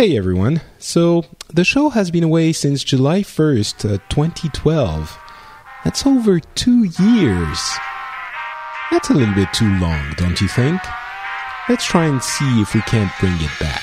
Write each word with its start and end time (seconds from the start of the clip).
Hey 0.00 0.16
everyone. 0.16 0.62
So, 0.78 1.26
the 1.52 1.62
show 1.62 1.90
has 1.90 2.10
been 2.10 2.24
away 2.24 2.54
since 2.54 2.82
July 2.82 3.20
1st, 3.20 3.84
uh, 3.84 3.98
2012. 4.08 5.18
That's 5.84 6.06
over 6.06 6.40
two 6.40 6.84
years. 6.98 7.60
That's 8.90 9.10
a 9.10 9.12
little 9.12 9.34
bit 9.34 9.52
too 9.52 9.68
long, 9.78 10.14
don't 10.16 10.40
you 10.40 10.48
think? 10.48 10.80
Let's 11.68 11.84
try 11.84 12.06
and 12.06 12.22
see 12.22 12.62
if 12.62 12.72
we 12.72 12.80
can't 12.80 13.12
bring 13.20 13.34
it 13.42 13.50
back. 13.60 13.82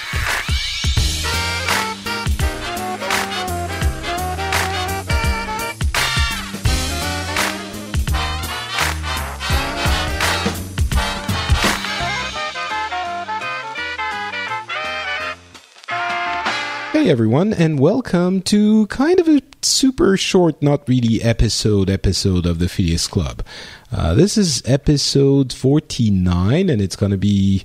Everyone, 17.10 17.54
and 17.54 17.80
welcome 17.80 18.42
to 18.42 18.86
kind 18.88 19.18
of 19.18 19.30
a 19.30 19.42
super 19.62 20.18
short, 20.18 20.62
not 20.62 20.86
really 20.90 21.24
episode 21.24 21.90
episode 21.90 22.46
of 22.46 22.60
the 22.60 22.68
Phileas 22.68 23.08
Club. 23.08 23.44
Uh, 23.90 24.14
this 24.14 24.38
is 24.38 24.62
episode 24.66 25.54
49, 25.54 26.70
and 26.70 26.82
it's 26.82 26.98
going 26.98 27.14
to 27.14 27.18
be. 27.18 27.64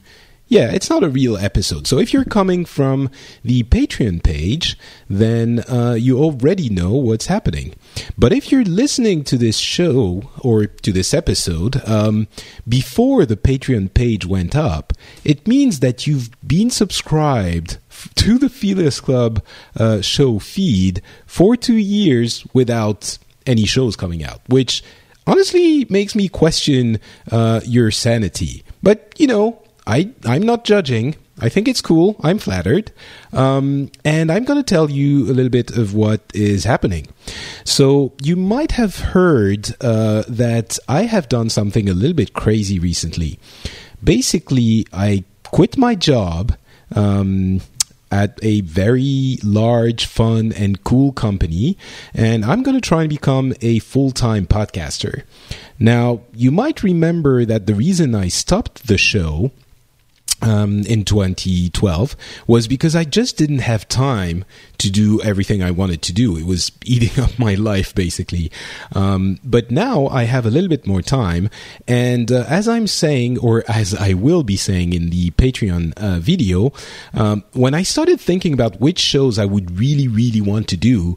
Yeah, 0.53 0.70
it's 0.70 0.91
not 0.91 1.03
a 1.03 1.08
real 1.08 1.39
episode. 1.39 1.86
So 1.86 1.98
if 1.98 2.12
you're 2.12 2.27
coming 2.27 2.67
from 2.67 3.08
the 3.42 3.62
Patreon 3.62 4.22
page, 4.22 4.77
then 5.08 5.61
uh, 5.61 5.95
you 5.95 6.19
already 6.19 6.69
know 6.69 6.92
what's 6.92 7.28
happening. 7.28 7.75
But 8.19 8.34
if 8.34 8.53
you're 8.53 8.62
listening 8.62 9.25
to 9.25 9.39
this 9.39 9.56
show 9.56 10.25
or 10.41 10.67
to 10.67 10.92
this 10.92 11.14
episode 11.14 11.83
um, 11.89 12.28
before 12.69 13.25
the 13.25 13.39
Patreon 13.39 13.95
page 13.95 14.27
went 14.27 14.55
up, 14.55 14.92
it 15.25 15.48
means 15.48 15.80
that 15.80 16.06
you've 16.06 16.28
been 16.47 16.69
subscribed 16.69 17.78
to 18.17 18.36
the 18.36 18.50
Phileas 18.50 19.00
Club 19.00 19.42
uh, 19.78 20.03
show 20.03 20.39
feed 20.39 21.00
for 21.25 21.56
two 21.56 21.78
years 21.78 22.47
without 22.53 23.17
any 23.47 23.64
shows 23.64 23.97
coming 23.97 24.23
out, 24.23 24.42
which 24.48 24.84
honestly 25.27 25.86
makes 25.89 26.14
me 26.14 26.28
question 26.28 27.00
uh, 27.30 27.62
your 27.64 27.91
sanity. 27.91 28.62
But 28.83 29.14
you 29.17 29.27
know, 29.27 29.62
I 29.87 30.11
I'm 30.25 30.43
not 30.43 30.65
judging. 30.65 31.17
I 31.41 31.49
think 31.49 31.67
it's 31.67 31.81
cool. 31.81 32.17
I'm 32.23 32.39
flattered. 32.39 32.93
Um, 33.33 33.91
and 34.05 34.31
I'm 34.31 34.45
going 34.45 34.59
to 34.59 34.75
tell 34.75 34.91
you 34.91 35.25
a 35.25 35.33
little 35.33 35.51
bit 35.51 35.77
of 35.77 35.95
what 35.95 36.21
is 36.35 36.65
happening. 36.65 37.09
So, 37.65 38.13
you 38.23 38.37
might 38.37 38.73
have 38.73 38.99
heard 38.99 39.71
uh, 39.81 40.25
that 40.29 40.79
I 40.89 41.03
have 41.05 41.29
done 41.29 41.49
something 41.49 41.89
a 41.89 41.95
little 41.95 42.15
bit 42.15 42.35
crazy 42.35 42.79
recently. 42.79 43.41
Basically, 44.05 44.87
I 44.93 45.25
quit 45.45 45.77
my 45.77 45.95
job. 45.95 46.57
Um, 46.95 47.61
at 48.11 48.39
a 48.43 48.61
very 48.61 49.39
large, 49.43 50.05
fun, 50.05 50.53
and 50.53 50.85
cool 50.85 51.13
company, 51.13 51.79
and 52.13 52.45
I'm 52.45 52.63
going 52.63 52.77
to 52.77 52.81
try 52.87 53.01
and 53.01 53.09
become 53.09 53.55
a 53.63 53.79
full 53.79 54.11
time 54.11 54.47
podcaster. 54.47 55.23
Now, 55.79 56.21
you 56.35 56.51
might 56.51 56.83
remember 56.83 57.47
that 57.47 57.67
the 57.67 57.75
reason 57.75 58.15
I 58.15 58.29
stopped 58.29 58.87
the 58.87 58.98
show 58.98 59.51
um, 60.42 60.80
in 60.80 61.05
2012 61.05 62.17
was 62.47 62.69
because 62.69 62.95
I 62.95 63.05
just 63.05 63.36
didn't 63.36 63.61
have 63.61 63.89
time 63.89 64.45
to 64.83 64.91
do 64.91 65.20
everything 65.23 65.63
I 65.63 65.70
wanted 65.70 66.03
to 66.03 66.13
do. 66.13 66.37
It 66.37 66.47
was 66.47 66.70
eating 66.85 67.23
up 67.23 67.39
my 67.39 67.55
life, 67.55 67.95
basically. 67.95 68.51
Um, 68.95 69.39
but 69.43 69.70
now 69.70 70.07
I 70.09 70.25
have 70.25 70.47
a 70.47 70.51
little 70.51 70.69
bit 70.69 70.87
more 70.87 71.03
time. 71.03 71.51
And 71.89 72.31
uh, 72.31 72.45
as 72.48 72.69
I'm 72.69 72.87
saying, 72.87 73.39
or 73.39 73.65
as 73.69 73.95
I 73.95 74.13
will 74.13 74.42
be 74.42 74.57
saying 74.57 74.92
in 74.92 75.11
the 75.11 75.31
Patreon 75.33 75.95
uh, 75.97 76.19
video, 76.19 76.73
um, 77.15 77.45
when 77.53 77.75
I 77.75 77.83
started 77.83 78.21
thinking 78.21 78.53
about 78.53 78.81
which 78.81 78.98
shows 78.98 79.39
I 79.39 79.45
would 79.45 79.79
really, 79.79 80.09
really 80.09 80.41
want 80.41 80.69
to 80.69 80.77
do, 80.77 81.17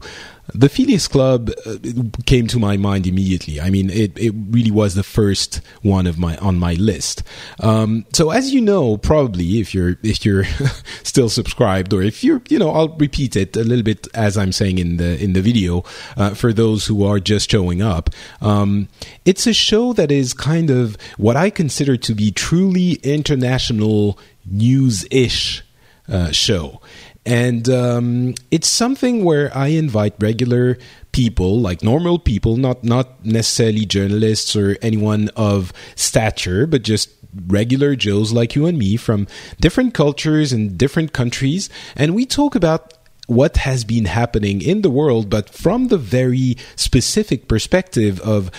the 0.54 0.68
Phileas 0.68 1.08
Club 1.08 1.50
uh, 1.64 1.76
came 2.24 2.46
to 2.48 2.58
my 2.58 2.76
mind 2.76 3.06
immediately. 3.06 3.60
I 3.60 3.70
mean, 3.70 3.90
it, 3.90 4.16
it 4.16 4.32
really 4.50 4.70
was 4.70 4.94
the 4.94 5.02
first 5.02 5.60
one 5.82 6.06
of 6.06 6.18
my 6.18 6.36
on 6.38 6.58
my 6.58 6.74
list. 6.74 7.22
Um, 7.60 8.06
so, 8.12 8.30
as 8.30 8.54
you 8.54 8.60
know, 8.60 8.96
probably 8.96 9.60
if 9.60 9.74
you're 9.74 9.98
if 10.02 10.24
you're 10.24 10.44
still 11.02 11.28
subscribed, 11.28 11.92
or 11.92 12.02
if 12.02 12.22
you're, 12.22 12.42
you 12.48 12.58
know, 12.58 12.70
I'll 12.70 12.96
repeat 12.96 13.36
it 13.36 13.55
a 13.56 13.64
little 13.64 13.82
bit 13.82 14.08
as 14.14 14.36
I'm 14.36 14.52
saying 14.52 14.78
in 14.78 14.96
the 14.96 15.22
in 15.22 15.32
the 15.32 15.40
video 15.42 15.84
uh, 16.16 16.30
for 16.34 16.52
those 16.52 16.86
who 16.86 17.04
are 17.04 17.20
just 17.20 17.50
showing 17.50 17.82
up. 17.82 18.10
Um, 18.40 18.88
it's 19.24 19.46
a 19.46 19.54
show 19.54 19.92
that 19.94 20.10
is 20.10 20.32
kind 20.32 20.70
of 20.70 20.96
what 21.16 21.36
I 21.36 21.50
consider 21.50 21.96
to 21.96 22.14
be 22.14 22.30
truly 22.30 22.94
international 23.02 24.18
news 24.44 25.06
ish 25.10 25.62
uh, 26.08 26.30
show. 26.30 26.80
And 27.24 27.68
um, 27.68 28.34
it's 28.52 28.68
something 28.68 29.24
where 29.24 29.50
I 29.56 29.68
invite 29.68 30.14
regular 30.20 30.78
people, 31.10 31.60
like 31.60 31.82
normal 31.82 32.20
people, 32.20 32.56
not 32.56 32.84
not 32.84 33.24
necessarily 33.24 33.84
journalists 33.84 34.54
or 34.54 34.76
anyone 34.80 35.30
of 35.34 35.72
stature, 35.96 36.68
but 36.68 36.82
just 36.82 37.10
regular 37.48 37.96
Joes 37.96 38.32
like 38.32 38.54
you 38.54 38.66
and 38.66 38.78
me 38.78 38.96
from 38.96 39.26
different 39.60 39.92
cultures 39.92 40.52
and 40.52 40.78
different 40.78 41.12
countries, 41.12 41.68
and 41.96 42.14
we 42.14 42.26
talk 42.26 42.54
about 42.54 42.94
what 43.26 43.58
has 43.58 43.84
been 43.84 44.06
happening 44.06 44.62
in 44.62 44.82
the 44.82 44.90
world, 44.90 45.28
but 45.28 45.50
from 45.50 45.88
the 45.88 45.98
very 45.98 46.56
specific 46.76 47.48
perspective 47.48 48.20
of 48.20 48.50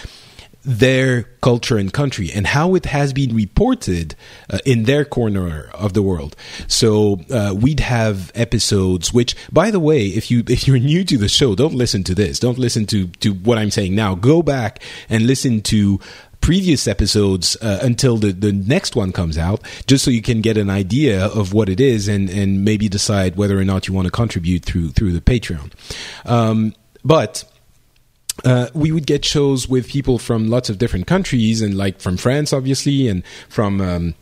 their 0.68 1.24
culture 1.42 1.78
and 1.78 1.94
country 1.94 2.30
and 2.30 2.48
how 2.48 2.76
it 2.76 2.88
has 2.88 3.14
been 3.14 3.34
reported 3.34 4.16
uh, 4.50 4.58
in 4.66 4.84
their 4.84 5.06
corner 5.06 5.70
of 5.74 5.94
the 5.94 6.02
world. 6.02 6.36
So 6.68 7.22
uh, 7.32 7.56
we'd 7.58 7.80
have 7.80 8.34
episodes 8.36 9.14
which 9.14 9.34
by 9.50 9.72
the 9.72 9.80
way 9.80 10.08
if 10.08 10.30
you 10.30 10.44
if 10.50 10.68
you're 10.68 10.78
new 10.78 11.06
to 11.06 11.18
the 11.18 11.30
show 11.30 11.56
don't 11.56 11.74
listen 11.74 12.04
to 12.04 12.14
this 12.14 12.38
don't 12.38 12.60
listen 12.60 12.86
to 12.88 13.08
to 13.08 13.34
what 13.34 13.58
I'm 13.58 13.72
saying 13.72 13.96
now 13.96 14.14
go 14.14 14.44
back 14.44 14.82
and 15.08 15.26
listen 15.26 15.62
to 15.62 16.02
previous 16.48 16.88
episodes 16.88 17.58
uh, 17.62 17.80
until 17.82 18.16
the, 18.16 18.32
the 18.32 18.54
next 18.54 18.96
one 18.96 19.12
comes 19.12 19.38
out, 19.38 19.62
just 19.86 20.06
so 20.06 20.10
you 20.10 20.22
can 20.22 20.40
get 20.40 20.56
an 20.56 20.70
idea 20.70 21.26
of 21.26 21.52
what 21.52 21.68
it 21.68 21.82
is 21.82 22.08
and, 22.08 22.30
and 22.30 22.64
maybe 22.64 22.88
decide 22.88 23.36
whether 23.36 23.60
or 23.60 23.66
not 23.66 23.86
you 23.86 23.94
want 23.94 24.06
to 24.06 24.12
contribute 24.12 24.64
through 24.64 24.92
through 24.92 25.12
the 25.12 25.20
Patreon. 25.20 25.74
Um, 26.24 26.74
but 27.04 27.44
uh, 28.46 28.70
we 28.74 28.94
would 28.94 29.06
get 29.06 29.26
shows 29.26 29.68
with 29.68 29.90
people 29.90 30.18
from 30.18 30.48
lots 30.48 30.70
of 30.70 30.78
different 30.78 31.06
countries 31.06 31.62
and 31.62 31.76
like 31.76 32.00
from 32.00 32.16
France, 32.16 32.54
obviously, 32.54 33.10
and 33.10 33.26
from 33.50 33.82
um, 33.82 34.16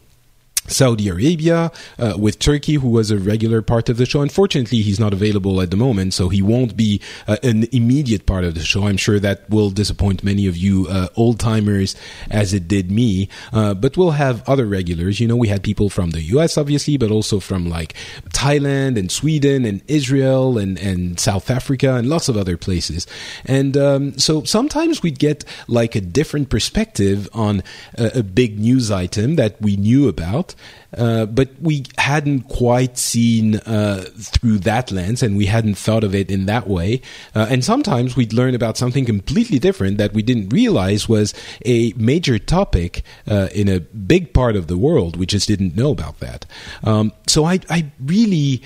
Saudi 0.67 1.09
Arabia, 1.09 1.71
uh, 1.99 2.13
with 2.17 2.39
Turki, 2.39 2.75
who 2.75 2.89
was 2.89 3.11
a 3.11 3.17
regular 3.17 3.61
part 3.61 3.89
of 3.89 3.97
the 3.97 4.05
show. 4.05 4.21
Unfortunately, 4.21 4.79
he's 4.79 4.99
not 4.99 5.13
available 5.13 5.61
at 5.61 5.71
the 5.71 5.77
moment, 5.77 6.13
so 6.13 6.29
he 6.29 6.41
won't 6.41 6.75
be 6.75 7.01
uh, 7.27 7.37
an 7.43 7.67
immediate 7.71 8.25
part 8.25 8.43
of 8.43 8.55
the 8.55 8.61
show. 8.61 8.87
I'm 8.87 8.97
sure 8.97 9.19
that 9.19 9.49
will 9.49 9.69
disappoint 9.69 10.23
many 10.23 10.47
of 10.47 10.57
you 10.57 10.87
uh, 10.89 11.07
old 11.15 11.39
timers, 11.39 11.95
as 12.29 12.53
it 12.53 12.67
did 12.67 12.91
me. 12.91 13.29
Uh, 13.53 13.73
but 13.73 13.97
we'll 13.97 14.11
have 14.11 14.47
other 14.49 14.65
regulars. 14.65 15.19
You 15.19 15.27
know, 15.27 15.35
we 15.35 15.47
had 15.47 15.63
people 15.63 15.89
from 15.89 16.11
the 16.11 16.21
U.S., 16.21 16.57
obviously, 16.57 16.97
but 16.97 17.11
also 17.11 17.39
from 17.39 17.69
like 17.69 17.93
Thailand 18.29 18.97
and 18.97 19.11
Sweden 19.11 19.65
and 19.65 19.81
Israel 19.87 20.57
and, 20.57 20.77
and 20.79 21.19
South 21.19 21.49
Africa 21.49 21.95
and 21.95 22.09
lots 22.09 22.27
of 22.27 22.37
other 22.37 22.57
places. 22.57 23.05
And 23.45 23.77
um, 23.77 24.17
so 24.17 24.43
sometimes 24.43 25.03
we'd 25.03 25.19
get 25.19 25.45
like 25.67 25.95
a 25.95 26.01
different 26.01 26.49
perspective 26.49 27.29
on 27.33 27.63
a, 27.97 28.19
a 28.19 28.23
big 28.23 28.59
news 28.59 28.91
item 28.91 29.35
that 29.35 29.61
we 29.61 29.77
knew 29.77 30.07
about. 30.07 30.54
Uh, 30.97 31.25
but 31.25 31.49
we 31.61 31.83
hadn't 31.97 32.41
quite 32.43 32.97
seen 32.97 33.55
uh, 33.65 34.05
through 34.17 34.59
that 34.59 34.91
lens 34.91 35.21
and 35.21 35.35
we 35.37 35.45
hadn't 35.45 35.75
thought 35.75 36.03
of 36.03 36.15
it 36.15 36.31
in 36.31 36.45
that 36.45 36.67
way. 36.67 37.01
Uh, 37.33 37.47
and 37.49 37.63
sometimes 37.63 38.15
we'd 38.15 38.33
learn 38.33 38.55
about 38.55 38.77
something 38.77 39.05
completely 39.05 39.59
different 39.59 39.97
that 39.97 40.13
we 40.13 40.21
didn't 40.21 40.49
realize 40.49 41.09
was 41.09 41.33
a 41.65 41.93
major 41.97 42.39
topic 42.39 43.03
uh, 43.27 43.49
in 43.53 43.67
a 43.67 43.79
big 43.79 44.33
part 44.33 44.55
of 44.55 44.67
the 44.67 44.77
world. 44.77 45.17
We 45.17 45.25
just 45.25 45.47
didn't 45.47 45.75
know 45.75 45.91
about 45.91 46.19
that. 46.19 46.45
Um, 46.83 47.11
so 47.27 47.45
I, 47.45 47.59
I 47.69 47.91
really 47.99 48.61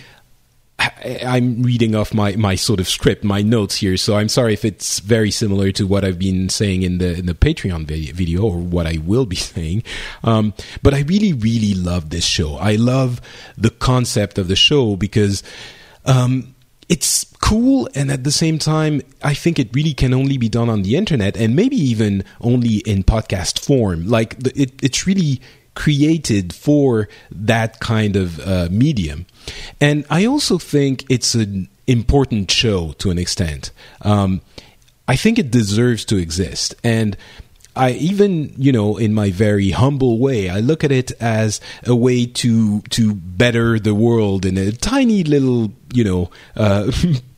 I'm 0.79 1.63
reading 1.63 1.95
off 1.95 2.13
my, 2.13 2.35
my 2.35 2.55
sort 2.55 2.79
of 2.79 2.87
script, 2.87 3.23
my 3.23 3.41
notes 3.41 3.75
here, 3.75 3.97
so 3.97 4.15
I'm 4.15 4.29
sorry 4.29 4.53
if 4.53 4.63
it's 4.63 4.99
very 4.99 5.31
similar 5.31 5.71
to 5.73 5.85
what 5.85 6.05
I've 6.05 6.19
been 6.19 6.49
saying 6.49 6.83
in 6.83 6.99
the 6.99 7.17
in 7.17 7.25
the 7.25 7.33
Patreon 7.33 7.85
video 7.85 8.43
or 8.43 8.57
what 8.57 8.87
I 8.87 8.97
will 9.03 9.25
be 9.25 9.35
saying. 9.55 9.83
Um, 10.23 10.53
but 10.81 10.93
I 10.93 11.01
really, 11.01 11.33
really 11.33 11.73
love 11.73 12.09
this 12.09 12.25
show. 12.25 12.55
I 12.55 12.75
love 12.75 13.21
the 13.57 13.69
concept 13.69 14.37
of 14.37 14.47
the 14.47 14.55
show 14.55 14.95
because 14.95 15.43
um, 16.05 16.55
it's 16.87 17.25
cool, 17.41 17.89
and 17.93 18.09
at 18.09 18.23
the 18.23 18.31
same 18.31 18.57
time, 18.57 19.01
I 19.21 19.33
think 19.33 19.59
it 19.59 19.69
really 19.73 19.93
can 19.93 20.13
only 20.13 20.37
be 20.37 20.49
done 20.49 20.69
on 20.69 20.83
the 20.83 20.95
internet, 20.95 21.35
and 21.35 21.55
maybe 21.55 21.75
even 21.75 22.23
only 22.41 22.77
in 22.77 23.03
podcast 23.03 23.63
form. 23.63 24.07
Like 24.07 24.35
it, 24.55 24.81
it's 24.81 25.05
really 25.05 25.41
created 25.75 26.53
for 26.53 27.07
that 27.31 27.79
kind 27.79 28.15
of 28.15 28.39
uh, 28.39 28.67
medium. 28.71 29.25
And 29.79 30.05
I 30.09 30.25
also 30.25 30.57
think 30.57 31.05
it's 31.09 31.35
an 31.35 31.69
important 31.87 32.51
show 32.51 32.93
to 32.93 33.11
an 33.11 33.17
extent. 33.17 33.71
Um, 34.01 34.41
I 35.07 35.15
think 35.15 35.39
it 35.39 35.49
deserves 35.49 36.05
to 36.05 36.17
exist. 36.17 36.75
And 36.83 37.17
I 37.75 37.91
even, 37.91 38.53
you 38.57 38.71
know, 38.71 38.97
in 38.97 39.13
my 39.13 39.31
very 39.31 39.71
humble 39.71 40.19
way, 40.19 40.49
I 40.49 40.59
look 40.59 40.83
at 40.83 40.91
it 40.91 41.11
as 41.21 41.61
a 41.85 41.95
way 41.95 42.25
to 42.25 42.81
to 42.81 43.13
better 43.13 43.79
the 43.79 43.95
world 43.95 44.45
in 44.45 44.57
a 44.57 44.71
tiny 44.71 45.23
little, 45.23 45.71
you 45.93 46.03
know, 46.03 46.29
uh, 46.55 46.91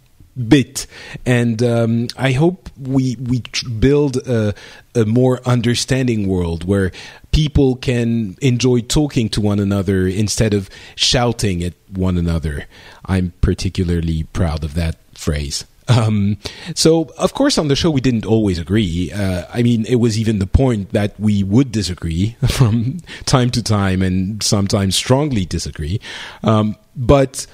bit 0.48 0.88
and 1.26 1.62
um, 1.62 2.08
i 2.18 2.32
hope 2.32 2.70
we 2.80 3.18
we 3.20 3.42
build 3.80 4.18
a, 4.28 4.54
a 4.96 5.06
more 5.06 5.42
understanding 5.46 6.28
world 6.28 6.64
where 6.64 6.92
people 7.32 7.76
can 7.76 8.38
enjoy 8.42 8.82
talking 8.82 9.30
to 9.30 9.42
one 9.42 9.60
another 9.60 10.08
instead 10.08 10.54
of 10.54 10.70
shouting 10.96 11.64
at 11.64 11.74
one 11.90 12.18
another. 12.18 12.66
I'm 13.06 13.34
particularly 13.42 14.24
proud 14.34 14.64
of 14.64 14.74
that 14.76 14.98
phrase. 15.16 15.66
Um, 15.88 16.38
so, 16.76 17.12
of 17.18 17.34
course, 17.34 17.58
on 17.58 17.68
the 17.68 17.76
show, 17.76 17.92
we 17.92 18.02
didn't 18.02 18.26
always 18.26 18.60
agree. 18.60 19.12
Uh, 19.12 19.46
I 19.54 19.62
mean, 19.62 19.86
it 19.88 19.96
was 19.96 20.18
even 20.18 20.40
the 20.40 20.48
point 20.48 20.92
that 20.92 21.20
we 21.20 21.44
would 21.44 21.72
disagree 21.72 22.36
from 22.50 23.00
time 23.26 23.50
to 23.52 23.64
time 23.64 24.02
and 24.02 24.42
sometimes 24.42 24.96
strongly 24.96 25.46
disagree. 25.46 26.00
Um, 26.44 26.78
but 26.96 27.46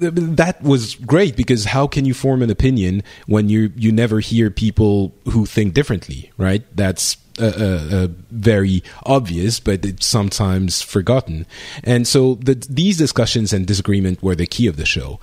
that 0.00 0.62
was 0.62 0.94
great 0.94 1.36
because 1.36 1.66
how 1.66 1.86
can 1.86 2.04
you 2.04 2.14
form 2.14 2.42
an 2.42 2.50
opinion 2.50 3.02
when 3.26 3.48
you 3.48 3.72
you 3.76 3.92
never 3.92 4.20
hear 4.20 4.50
people 4.50 5.12
who 5.26 5.46
think 5.46 5.74
differently, 5.74 6.30
right? 6.36 6.64
That's 6.74 7.16
uh, 7.38 8.08
very 8.30 8.82
obvious, 9.04 9.60
but 9.60 9.84
it's 9.84 10.06
sometimes 10.06 10.82
forgotten. 10.82 11.46
And 11.84 12.06
so 12.06 12.34
the, 12.36 12.54
these 12.68 12.96
discussions 12.96 13.52
and 13.52 13.66
disagreement 13.66 14.22
were 14.22 14.34
the 14.34 14.46
key 14.46 14.66
of 14.66 14.76
the 14.76 14.86
show. 14.86 15.20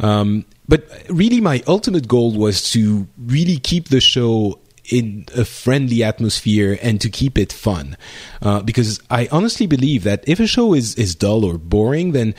Um, 0.00 0.44
but 0.66 0.86
really, 1.08 1.40
my 1.40 1.62
ultimate 1.66 2.08
goal 2.08 2.36
was 2.36 2.70
to 2.72 3.06
really 3.18 3.58
keep 3.58 3.88
the 3.88 4.00
show 4.00 4.60
in 4.90 5.26
a 5.36 5.44
friendly 5.44 6.02
atmosphere 6.02 6.78
and 6.80 7.00
to 7.00 7.10
keep 7.10 7.36
it 7.36 7.52
fun. 7.52 7.96
Uh, 8.40 8.62
because 8.62 9.00
I 9.10 9.28
honestly 9.30 9.66
believe 9.66 10.04
that 10.04 10.24
if 10.26 10.40
a 10.40 10.46
show 10.46 10.72
is, 10.74 10.94
is 10.94 11.14
dull 11.14 11.44
or 11.44 11.58
boring, 11.58 12.12
then 12.12 12.34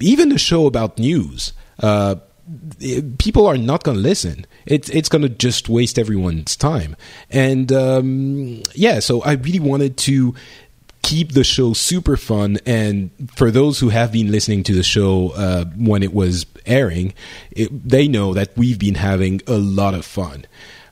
even 0.00 0.32
a 0.32 0.38
show 0.38 0.66
about 0.66 0.98
news, 0.98 1.52
uh, 1.80 2.16
people 3.18 3.46
are 3.46 3.56
not 3.56 3.84
going 3.84 3.96
to 3.96 4.02
listen. 4.02 4.46
It's 4.66 4.88
it's 4.90 5.08
going 5.08 5.22
to 5.22 5.28
just 5.28 5.68
waste 5.68 5.98
everyone's 5.98 6.56
time. 6.56 6.96
And 7.30 7.72
um, 7.72 8.62
yeah, 8.74 9.00
so 9.00 9.22
I 9.22 9.32
really 9.32 9.60
wanted 9.60 9.96
to 9.98 10.34
keep 11.02 11.32
the 11.32 11.44
show 11.44 11.72
super 11.72 12.16
fun. 12.16 12.58
And 12.66 13.10
for 13.34 13.50
those 13.50 13.78
who 13.80 13.88
have 13.88 14.12
been 14.12 14.30
listening 14.30 14.62
to 14.64 14.74
the 14.74 14.82
show 14.82 15.30
uh, 15.30 15.64
when 15.76 16.02
it 16.02 16.12
was 16.12 16.46
airing, 16.66 17.14
it, 17.50 17.88
they 17.88 18.08
know 18.08 18.34
that 18.34 18.56
we've 18.56 18.78
been 18.78 18.96
having 18.96 19.40
a 19.46 19.56
lot 19.56 19.94
of 19.94 20.04
fun. 20.04 20.46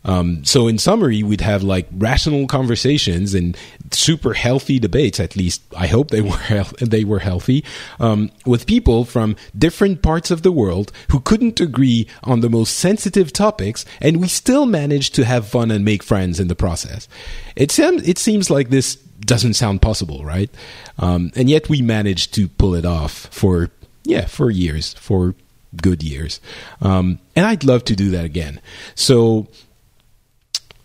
Um, 0.05 0.45
so 0.45 0.69
in 0.69 0.79
summary, 0.79 1.23
we'd 1.23 1.41
have 1.41 1.63
like 1.63 1.89
rational 1.93 2.47
conversations 2.47 3.35
and 3.35 3.57
super 3.91 4.35
healthy 4.35 4.79
debates. 4.79 5.21
At 5.21 5.37
least 5.37 5.63
I 5.77 5.87
hope 5.87 6.11
they 6.11 6.21
were 6.31 6.65
they 6.81 7.05
were 7.05 7.19
healthy 7.19 7.65
um, 8.01 8.31
with 8.47 8.67
people 8.67 9.05
from 9.05 9.37
different 9.57 10.03
parts 10.03 10.31
of 10.31 10.43
the 10.43 10.53
world 10.53 10.93
who 11.11 11.21
couldn't 11.21 11.61
agree 11.61 12.07
on 12.25 12.41
the 12.41 12.51
most 12.51 12.79
sensitive 12.79 13.33
topics, 13.33 13.85
and 14.01 14.21
we 14.21 14.29
still 14.29 14.67
managed 14.67 15.15
to 15.17 15.25
have 15.25 15.49
fun 15.49 15.71
and 15.71 15.85
make 15.85 16.03
friends 16.03 16.41
in 16.41 16.49
the 16.49 16.57
process. 16.57 17.09
It 17.57 17.71
seems 17.71 18.07
it 18.07 18.19
seems 18.19 18.51
like 18.51 18.71
this 18.71 18.97
doesn't 19.21 19.55
sound 19.55 19.83
possible, 19.83 20.25
right? 20.25 20.51
Um, 20.99 21.33
and 21.35 21.51
yet 21.51 21.69
we 21.69 21.83
managed 21.83 22.35
to 22.35 22.49
pull 22.49 22.75
it 22.75 22.85
off 22.85 23.29
for 23.31 23.71
yeah 24.05 24.27
for 24.27 24.51
years 24.51 24.95
for 24.95 25.35
good 25.83 26.03
years, 26.03 26.41
um, 26.81 27.19
and 27.37 27.47
I'd 27.47 27.65
love 27.65 27.85
to 27.85 27.97
do 27.97 28.11
that 28.11 28.25
again. 28.25 28.61
So 28.95 29.49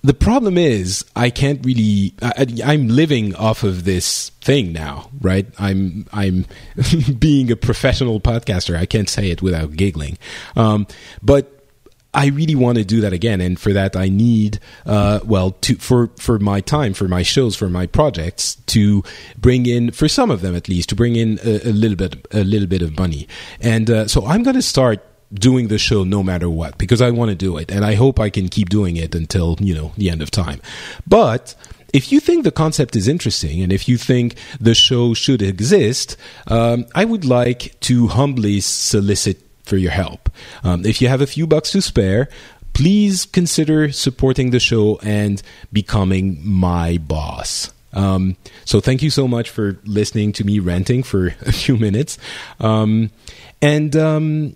the 0.04 0.14
problem 0.14 0.58
is 0.58 1.06
I 1.16 1.30
can't 1.30 1.66
really. 1.66 2.14
I, 2.22 2.74
am 2.74 2.90
living 2.90 3.36
off 3.36 3.64
of 3.64 3.86
this 3.86 4.30
thing 4.42 4.74
now, 4.74 5.10
right? 5.22 5.48
I'm 5.58 6.06
I'm 6.12 6.46
being 7.20 7.52
a 7.52 7.56
professional 7.56 8.20
podcaster. 8.20 8.76
I 8.78 8.86
can't 8.86 9.10
say 9.10 9.32
it 9.32 9.42
without 9.42 9.76
giggling, 9.76 10.18
um, 10.56 10.88
but. 11.22 11.50
I 12.16 12.28
really 12.28 12.54
want 12.54 12.78
to 12.78 12.86
do 12.86 13.02
that 13.02 13.12
again, 13.12 13.42
and 13.42 13.60
for 13.60 13.74
that, 13.74 13.96
I 13.96 14.08
need, 14.08 14.60
uh, 14.86 15.22
well, 15.26 15.50
to 15.62 15.74
for 15.78 16.12
for 16.20 16.38
my 16.38 16.62
time, 16.62 16.94
for 16.94 17.08
my 17.08 17.24
shows, 17.24 17.56
for 17.56 17.70
my 17.70 17.88
projects, 17.88 18.54
to 18.68 19.02
bring 19.36 19.66
in, 19.66 19.90
for 19.90 20.08
some 20.08 20.30
of 20.30 20.42
them 20.42 20.56
at 20.56 20.70
least, 20.70 20.90
to 20.90 20.96
bring 20.96 21.16
in 21.16 21.40
a, 21.44 21.70
a 21.70 21.74
little 21.74 21.98
bit, 21.98 22.28
a 22.30 22.44
little 22.44 22.68
bit 22.68 22.84
of 22.84 23.00
money, 23.00 23.28
and 23.60 23.90
uh, 23.90 24.08
so 24.08 24.28
I'm 24.28 24.44
going 24.44 24.56
to 24.56 24.62
start 24.62 25.04
doing 25.34 25.68
the 25.68 25.78
show 25.78 26.04
no 26.04 26.22
matter 26.22 26.50
what 26.50 26.78
because 26.78 27.02
I 27.02 27.10
want 27.10 27.30
to 27.30 27.36
do 27.36 27.58
it 27.58 27.72
and 27.72 27.84
I 27.84 27.96
hope 27.96 28.20
I 28.20 28.30
can 28.30 28.50
keep 28.50 28.70
doing 28.70 28.98
it 28.98 29.16
until, 29.16 29.58
you 29.60 29.74
know, 29.74 29.92
the 29.98 30.10
end 30.10 30.22
of 30.22 30.32
time. 30.32 30.62
But 31.08 31.56
if 31.94 32.12
you 32.12 32.20
think 32.20 32.44
the 32.44 32.52
concept 32.52 32.96
is 32.96 33.08
interesting 33.08 33.62
and 33.62 33.72
if 33.72 33.88
you 33.88 33.98
think 33.98 34.36
the 34.60 34.76
show 34.76 35.14
should 35.14 35.42
exist, 35.42 36.18
um, 36.48 36.86
I 36.96 37.06
would 37.06 37.26
like 37.26 37.80
to 37.82 38.08
humbly 38.08 38.60
solicit 38.62 39.40
for 39.64 39.78
your 39.78 39.92
help. 39.92 40.30
Um, 40.64 40.86
if 40.86 41.02
you 41.02 41.08
have 41.08 41.22
a 41.22 41.28
few 41.28 41.48
bucks 41.48 41.72
to 41.72 41.82
spare, 41.82 42.30
please 42.74 43.26
consider 43.26 43.92
supporting 43.92 44.52
the 44.52 44.60
show 44.60 45.00
and 45.04 45.42
becoming 45.72 46.40
my 46.44 46.98
boss. 46.98 47.72
Um, 47.94 48.38
so 48.66 48.80
thank 48.80 49.04
you 49.04 49.12
so 49.12 49.28
much 49.28 49.50
for 49.50 49.80
listening 49.86 50.34
to 50.34 50.44
me 50.44 50.60
ranting 50.60 51.04
for 51.04 51.28
a 51.42 51.52
few 51.52 51.78
minutes. 51.78 52.18
Um, 52.60 53.12
and 53.62 53.96
um, 53.96 54.56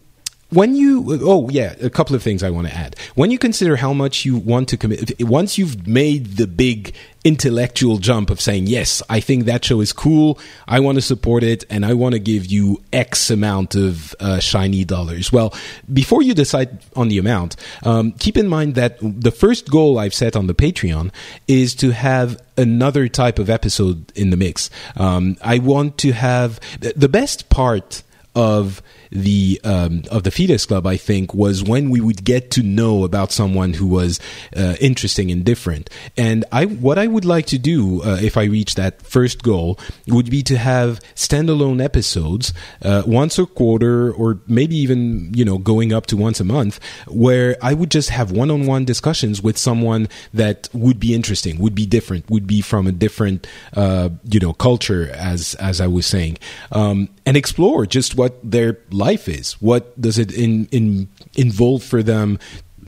when 0.49 0.75
you 0.75 1.19
oh 1.23 1.49
yeah 1.49 1.75
a 1.81 1.89
couple 1.89 2.15
of 2.15 2.23
things 2.23 2.43
i 2.43 2.49
want 2.49 2.67
to 2.67 2.73
add. 2.73 2.95
When 3.15 3.31
you 3.31 3.37
consider 3.37 3.75
how 3.75 3.93
much 3.93 4.25
you 4.25 4.37
want 4.37 4.69
to 4.69 4.77
commit 4.77 5.21
once 5.21 5.57
you've 5.57 5.87
made 5.87 6.37
the 6.37 6.47
big 6.47 6.93
intellectual 7.23 7.97
jump 7.97 8.29
of 8.29 8.39
saying 8.39 8.67
yes 8.67 9.03
i 9.09 9.19
think 9.19 9.45
that 9.45 9.65
show 9.65 9.81
is 9.81 9.91
cool 9.91 10.39
i 10.67 10.79
want 10.79 10.95
to 10.95 11.01
support 11.01 11.43
it 11.43 11.65
and 11.69 11.85
i 11.85 11.93
want 11.93 12.13
to 12.13 12.19
give 12.19 12.45
you 12.45 12.81
x 12.93 13.29
amount 13.29 13.75
of 13.75 14.15
uh, 14.19 14.39
shiny 14.39 14.85
dollars. 14.85 15.31
Well 15.31 15.53
before 15.91 16.21
you 16.21 16.33
decide 16.33 16.79
on 16.95 17.09
the 17.09 17.17
amount 17.17 17.57
um, 17.83 18.13
keep 18.13 18.37
in 18.37 18.47
mind 18.47 18.75
that 18.75 18.97
the 19.01 19.31
first 19.31 19.69
goal 19.69 19.99
i've 19.99 20.13
set 20.13 20.35
on 20.35 20.47
the 20.47 20.55
patreon 20.55 21.11
is 21.47 21.75
to 21.75 21.91
have 21.91 22.41
another 22.55 23.07
type 23.07 23.37
of 23.37 23.49
episode 23.49 24.11
in 24.15 24.29
the 24.29 24.37
mix. 24.37 24.69
Um, 24.95 25.35
i 25.41 25.59
want 25.59 25.97
to 25.99 26.13
have 26.13 26.59
the 26.79 27.09
best 27.09 27.49
part 27.49 28.03
of 28.35 28.81
the 29.11 29.59
um, 29.63 30.03
of 30.11 30.23
the 30.23 30.31
Phileas 30.31 30.65
Club, 30.65 30.85
I 30.85 30.97
think, 30.97 31.33
was 31.33 31.63
when 31.63 31.89
we 31.89 32.01
would 32.01 32.23
get 32.23 32.51
to 32.51 32.63
know 32.63 33.03
about 33.03 33.31
someone 33.31 33.73
who 33.73 33.87
was 33.87 34.19
uh, 34.55 34.75
interesting 34.79 35.31
and 35.31 35.43
different. 35.43 35.89
And 36.15 36.45
I, 36.51 36.65
what 36.65 36.97
I 36.97 37.07
would 37.07 37.25
like 37.25 37.45
to 37.47 37.57
do 37.57 38.01
uh, 38.03 38.17
if 38.21 38.37
I 38.37 38.43
reach 38.43 38.75
that 38.75 39.01
first 39.01 39.43
goal 39.43 39.79
would 40.07 40.29
be 40.29 40.43
to 40.43 40.57
have 40.57 40.99
standalone 41.15 41.83
episodes 41.83 42.53
uh, 42.81 43.03
once 43.05 43.39
a 43.39 43.45
quarter, 43.45 44.11
or 44.11 44.39
maybe 44.47 44.75
even 44.77 45.33
you 45.33 45.45
know 45.45 45.57
going 45.57 45.93
up 45.93 46.05
to 46.07 46.17
once 46.17 46.39
a 46.39 46.43
month, 46.43 46.79
where 47.07 47.57
I 47.61 47.73
would 47.73 47.91
just 47.91 48.09
have 48.09 48.31
one-on-one 48.31 48.85
discussions 48.85 49.41
with 49.41 49.57
someone 49.57 50.07
that 50.33 50.69
would 50.73 50.99
be 50.99 51.13
interesting, 51.13 51.59
would 51.59 51.75
be 51.75 51.85
different, 51.85 52.29
would 52.29 52.47
be 52.47 52.61
from 52.61 52.87
a 52.87 52.91
different 52.91 53.47
uh, 53.73 54.09
you 54.29 54.39
know 54.39 54.53
culture, 54.53 55.11
as 55.13 55.55
as 55.55 55.81
I 55.81 55.87
was 55.87 56.05
saying, 56.05 56.37
um, 56.71 57.09
and 57.25 57.37
explore 57.37 57.85
just 57.85 58.15
what 58.15 58.39
their 58.43 58.79
life 58.97 59.29
is. 59.29 59.53
What 59.61 59.99
does 59.99 60.17
it 60.17 60.31
in, 60.31 60.67
in 60.71 61.09
involve 61.35 61.83
for 61.83 62.03
them 62.03 62.39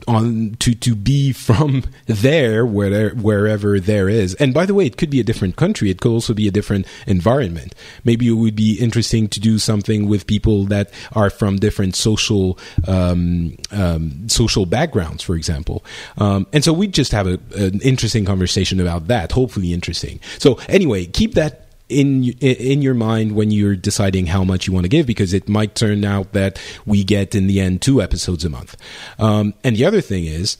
on 0.08 0.56
to 0.60 0.74
to 0.74 0.94
be 0.94 1.32
from 1.46 1.84
there 2.06 2.66
where 2.66 3.10
wherever 3.10 3.78
there 3.78 4.08
is? 4.08 4.34
And 4.34 4.52
by 4.52 4.66
the 4.66 4.74
way 4.74 4.86
it 4.86 4.96
could 4.96 5.10
be 5.10 5.20
a 5.20 5.24
different 5.24 5.56
country. 5.56 5.90
It 5.90 6.00
could 6.00 6.10
also 6.10 6.34
be 6.34 6.48
a 6.48 6.50
different 6.50 6.86
environment. 7.06 7.74
Maybe 8.04 8.28
it 8.28 8.32
would 8.32 8.56
be 8.56 8.78
interesting 8.78 9.28
to 9.28 9.40
do 9.40 9.58
something 9.58 10.08
with 10.08 10.26
people 10.26 10.64
that 10.66 10.90
are 11.12 11.30
from 11.30 11.56
different 11.56 11.96
social 11.96 12.58
um, 12.86 13.56
um, 13.70 14.28
social 14.28 14.66
backgrounds 14.66 15.22
for 15.22 15.36
example. 15.36 15.84
Um, 16.18 16.46
and 16.52 16.64
so 16.64 16.72
we 16.72 16.88
just 16.88 17.12
have 17.12 17.26
a, 17.26 17.38
an 17.56 17.80
interesting 17.80 18.24
conversation 18.24 18.80
about 18.80 19.06
that 19.08 19.32
hopefully 19.32 19.72
interesting. 19.72 20.20
So 20.38 20.58
anyway 20.68 21.06
keep 21.06 21.34
that 21.34 21.69
in 21.90 22.24
in 22.40 22.82
your 22.82 22.94
mind 22.94 23.32
when 23.32 23.50
you're 23.50 23.76
deciding 23.76 24.26
how 24.26 24.44
much 24.44 24.66
you 24.66 24.72
want 24.72 24.84
to 24.84 24.88
give 24.88 25.06
because 25.06 25.34
it 25.34 25.48
might 25.48 25.74
turn 25.74 26.04
out 26.04 26.32
that 26.32 26.60
we 26.86 27.04
get 27.04 27.34
in 27.34 27.46
the 27.46 27.60
end 27.60 27.82
two 27.82 28.00
episodes 28.00 28.44
a 28.44 28.50
month. 28.50 28.76
Um, 29.18 29.54
and 29.64 29.76
the 29.76 29.84
other 29.84 30.00
thing 30.00 30.24
is, 30.24 30.56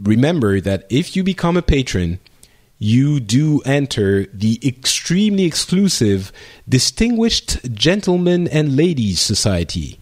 remember 0.00 0.60
that 0.60 0.86
if 0.90 1.16
you 1.16 1.24
become 1.24 1.56
a 1.56 1.62
patron, 1.62 2.20
you 2.78 3.18
do 3.20 3.60
enter 3.62 4.26
the 4.26 4.60
extremely 4.66 5.44
exclusive 5.44 6.32
Distinguished 6.68 7.74
Gentlemen 7.74 8.46
and 8.48 8.76
Ladies 8.76 9.20
Society. 9.20 9.98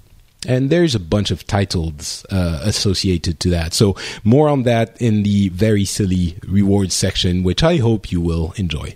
And 0.46 0.70
there's 0.70 0.94
a 0.94 1.00
bunch 1.00 1.30
of 1.30 1.46
titles 1.46 2.24
uh, 2.30 2.60
associated 2.62 3.40
to 3.40 3.50
that. 3.50 3.74
So, 3.74 3.96
more 4.22 4.48
on 4.48 4.62
that 4.62 5.00
in 5.00 5.24
the 5.24 5.48
very 5.48 5.84
silly 5.84 6.36
rewards 6.46 6.94
section, 6.94 7.42
which 7.42 7.64
I 7.64 7.78
hope 7.78 8.12
you 8.12 8.20
will 8.20 8.52
enjoy. 8.56 8.94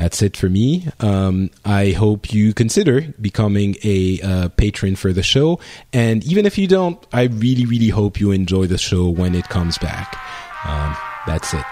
That's 0.00 0.22
it 0.22 0.34
for 0.34 0.48
me. 0.48 0.88
Um, 1.00 1.50
I 1.62 1.90
hope 1.90 2.32
you 2.32 2.54
consider 2.54 3.02
becoming 3.20 3.76
a 3.84 4.18
uh, 4.22 4.48
patron 4.48 4.96
for 4.96 5.12
the 5.12 5.22
show. 5.22 5.60
And 5.92 6.24
even 6.24 6.46
if 6.46 6.56
you 6.56 6.66
don't, 6.66 6.98
I 7.12 7.24
really, 7.24 7.66
really 7.66 7.90
hope 7.90 8.18
you 8.18 8.30
enjoy 8.30 8.66
the 8.66 8.78
show 8.78 9.10
when 9.10 9.34
it 9.34 9.50
comes 9.50 9.76
back. 9.76 10.16
Um, 10.64 10.96
that's 11.26 11.52
it. 11.52 11.66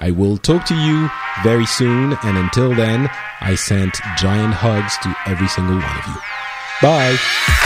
I 0.00 0.10
will 0.10 0.38
talk 0.38 0.64
to 0.66 0.74
you 0.74 1.10
very 1.44 1.66
soon. 1.66 2.16
And 2.22 2.38
until 2.38 2.74
then, 2.74 3.10
I 3.42 3.56
send 3.56 3.92
giant 4.16 4.54
hugs 4.54 4.96
to 5.02 5.14
every 5.26 5.48
single 5.48 5.76
one 5.76 5.98
of 5.98 6.06
you. 6.06 6.16
Bye. 6.80 7.65